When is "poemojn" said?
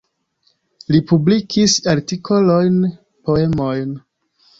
3.29-3.93